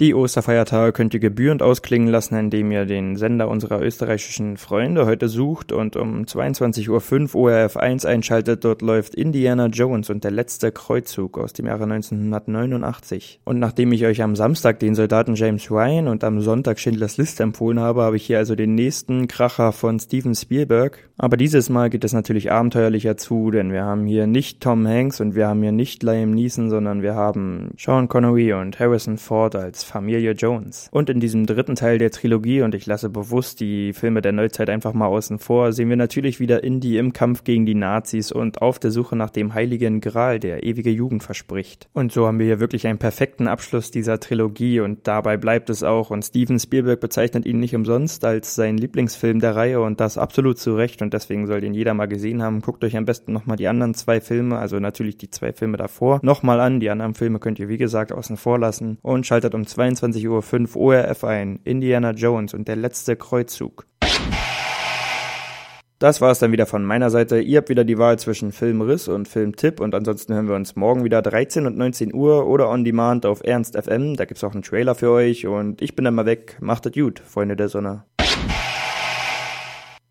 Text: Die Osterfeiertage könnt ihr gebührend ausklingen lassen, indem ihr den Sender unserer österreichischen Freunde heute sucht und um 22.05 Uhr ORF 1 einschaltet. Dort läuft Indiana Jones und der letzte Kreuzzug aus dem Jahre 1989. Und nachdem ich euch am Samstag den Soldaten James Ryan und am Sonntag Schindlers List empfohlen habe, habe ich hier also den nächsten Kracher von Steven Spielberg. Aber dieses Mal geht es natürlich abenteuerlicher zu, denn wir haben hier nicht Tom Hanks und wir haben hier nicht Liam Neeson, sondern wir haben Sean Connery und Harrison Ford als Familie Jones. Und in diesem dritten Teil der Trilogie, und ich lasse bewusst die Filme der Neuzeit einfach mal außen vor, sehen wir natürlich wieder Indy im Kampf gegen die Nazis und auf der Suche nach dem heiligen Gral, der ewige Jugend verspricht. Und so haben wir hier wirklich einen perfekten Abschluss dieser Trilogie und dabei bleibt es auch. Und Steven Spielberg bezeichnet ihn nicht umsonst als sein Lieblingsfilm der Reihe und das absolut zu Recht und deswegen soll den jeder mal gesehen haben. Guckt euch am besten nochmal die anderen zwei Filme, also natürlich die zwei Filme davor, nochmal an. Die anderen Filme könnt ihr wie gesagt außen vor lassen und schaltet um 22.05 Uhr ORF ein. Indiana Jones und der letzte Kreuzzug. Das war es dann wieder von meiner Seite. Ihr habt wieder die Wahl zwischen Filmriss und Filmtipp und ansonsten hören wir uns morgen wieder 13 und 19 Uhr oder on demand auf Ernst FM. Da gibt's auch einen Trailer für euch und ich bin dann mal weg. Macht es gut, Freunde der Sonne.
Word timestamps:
Die 0.00 0.14
Osterfeiertage 0.14 0.92
könnt 0.92 1.12
ihr 1.12 1.20
gebührend 1.20 1.62
ausklingen 1.62 2.08
lassen, 2.08 2.34
indem 2.34 2.72
ihr 2.72 2.86
den 2.86 3.16
Sender 3.16 3.48
unserer 3.48 3.82
österreichischen 3.82 4.56
Freunde 4.56 5.04
heute 5.04 5.28
sucht 5.28 5.72
und 5.72 5.94
um 5.94 6.22
22.05 6.22 7.34
Uhr 7.34 7.50
ORF 7.50 7.76
1 7.76 8.06
einschaltet. 8.06 8.64
Dort 8.64 8.80
läuft 8.80 9.14
Indiana 9.14 9.66
Jones 9.66 10.08
und 10.08 10.24
der 10.24 10.30
letzte 10.30 10.72
Kreuzzug 10.72 11.36
aus 11.36 11.52
dem 11.52 11.66
Jahre 11.66 11.82
1989. 11.82 13.40
Und 13.44 13.58
nachdem 13.58 13.92
ich 13.92 14.06
euch 14.06 14.22
am 14.22 14.36
Samstag 14.36 14.78
den 14.78 14.94
Soldaten 14.94 15.34
James 15.34 15.70
Ryan 15.70 16.08
und 16.08 16.24
am 16.24 16.40
Sonntag 16.40 16.78
Schindlers 16.78 17.18
List 17.18 17.38
empfohlen 17.38 17.78
habe, 17.78 18.00
habe 18.00 18.16
ich 18.16 18.24
hier 18.24 18.38
also 18.38 18.54
den 18.54 18.74
nächsten 18.74 19.28
Kracher 19.28 19.72
von 19.72 20.00
Steven 20.00 20.34
Spielberg. 20.34 21.10
Aber 21.18 21.36
dieses 21.36 21.68
Mal 21.68 21.90
geht 21.90 22.04
es 22.04 22.14
natürlich 22.14 22.50
abenteuerlicher 22.50 23.18
zu, 23.18 23.50
denn 23.50 23.70
wir 23.70 23.84
haben 23.84 24.06
hier 24.06 24.26
nicht 24.26 24.62
Tom 24.62 24.88
Hanks 24.88 25.20
und 25.20 25.34
wir 25.34 25.46
haben 25.46 25.60
hier 25.60 25.72
nicht 25.72 26.02
Liam 26.02 26.30
Neeson, 26.30 26.70
sondern 26.70 27.02
wir 27.02 27.14
haben 27.14 27.72
Sean 27.76 28.08
Connery 28.08 28.54
und 28.54 28.80
Harrison 28.80 29.18
Ford 29.18 29.54
als 29.54 29.89
Familie 29.90 30.32
Jones. 30.32 30.88
Und 30.90 31.10
in 31.10 31.20
diesem 31.20 31.46
dritten 31.46 31.74
Teil 31.74 31.98
der 31.98 32.10
Trilogie, 32.10 32.62
und 32.62 32.74
ich 32.74 32.86
lasse 32.86 33.10
bewusst 33.10 33.60
die 33.60 33.92
Filme 33.92 34.22
der 34.22 34.32
Neuzeit 34.32 34.70
einfach 34.70 34.94
mal 34.94 35.06
außen 35.06 35.38
vor, 35.38 35.72
sehen 35.72 35.88
wir 35.88 35.96
natürlich 35.96 36.40
wieder 36.40 36.64
Indy 36.64 36.98
im 36.98 37.12
Kampf 37.12 37.44
gegen 37.44 37.66
die 37.66 37.74
Nazis 37.74 38.32
und 38.32 38.62
auf 38.62 38.78
der 38.78 38.90
Suche 38.90 39.16
nach 39.16 39.30
dem 39.30 39.54
heiligen 39.54 40.00
Gral, 40.00 40.40
der 40.40 40.64
ewige 40.64 40.90
Jugend 40.90 41.22
verspricht. 41.22 41.88
Und 41.92 42.12
so 42.12 42.26
haben 42.26 42.38
wir 42.38 42.46
hier 42.46 42.60
wirklich 42.60 42.86
einen 42.86 42.98
perfekten 42.98 43.48
Abschluss 43.48 43.90
dieser 43.90 44.20
Trilogie 44.20 44.80
und 44.80 45.06
dabei 45.06 45.36
bleibt 45.36 45.70
es 45.70 45.82
auch. 45.82 46.10
Und 46.10 46.24
Steven 46.24 46.58
Spielberg 46.58 47.00
bezeichnet 47.00 47.46
ihn 47.46 47.60
nicht 47.60 47.74
umsonst 47.74 48.24
als 48.24 48.54
sein 48.54 48.76
Lieblingsfilm 48.78 49.40
der 49.40 49.56
Reihe 49.56 49.80
und 49.80 50.00
das 50.00 50.18
absolut 50.18 50.58
zu 50.58 50.74
Recht 50.74 51.02
und 51.02 51.12
deswegen 51.12 51.46
soll 51.46 51.60
den 51.60 51.74
jeder 51.74 51.94
mal 51.94 52.06
gesehen 52.06 52.42
haben. 52.42 52.60
Guckt 52.60 52.84
euch 52.84 52.96
am 52.96 53.04
besten 53.04 53.32
nochmal 53.32 53.56
die 53.56 53.68
anderen 53.68 53.94
zwei 53.94 54.20
Filme, 54.20 54.58
also 54.58 54.78
natürlich 54.78 55.18
die 55.18 55.30
zwei 55.30 55.52
Filme 55.52 55.76
davor, 55.76 56.20
nochmal 56.22 56.60
an. 56.60 56.80
Die 56.80 56.90
anderen 56.90 57.14
Filme 57.14 57.38
könnt 57.38 57.58
ihr 57.58 57.68
wie 57.68 57.78
gesagt 57.78 58.12
außen 58.12 58.36
vor 58.36 58.58
lassen 58.58 58.98
und 59.02 59.26
schaltet 59.26 59.54
um 59.54 59.66
22.05 59.80 60.76
Uhr 60.76 60.82
ORF 60.82 61.24
ein. 61.24 61.60
Indiana 61.64 62.10
Jones 62.10 62.52
und 62.52 62.68
der 62.68 62.76
letzte 62.76 63.16
Kreuzzug. 63.16 63.86
Das 65.98 66.22
war 66.22 66.30
es 66.30 66.38
dann 66.38 66.52
wieder 66.52 66.64
von 66.64 66.82
meiner 66.84 67.10
Seite. 67.10 67.40
Ihr 67.40 67.58
habt 67.58 67.68
wieder 67.68 67.84
die 67.84 67.98
Wahl 67.98 68.18
zwischen 68.18 68.52
Filmriss 68.52 69.06
und 69.08 69.28
Filmtipp 69.28 69.80
und 69.80 69.94
ansonsten 69.94 70.32
hören 70.32 70.48
wir 70.48 70.54
uns 70.54 70.74
morgen 70.74 71.04
wieder 71.04 71.20
13 71.20 71.66
und 71.66 71.76
19 71.76 72.14
Uhr 72.14 72.46
oder 72.46 72.70
on 72.70 72.84
demand 72.84 73.26
auf 73.26 73.42
Ernst 73.44 73.76
FM. 73.76 74.16
Da 74.16 74.24
gibt's 74.24 74.42
auch 74.42 74.54
einen 74.54 74.62
Trailer 74.62 74.94
für 74.94 75.10
euch 75.10 75.46
und 75.46 75.82
ich 75.82 75.96
bin 75.96 76.06
dann 76.06 76.14
mal 76.14 76.24
weg. 76.24 76.56
Macht 76.60 76.86
es 76.86 76.92
gut, 76.92 77.20
Freunde 77.20 77.54
der 77.54 77.68
Sonne. 77.68 78.04